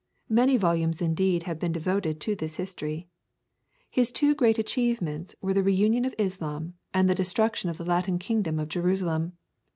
[0.29, 3.07] Many volumes indeed have been devoted to this history.
[3.87, 8.17] His two great achievements were the reunion of Islam and the destruction of the Latin
[8.17, 9.33] kingdom of Jerusalem.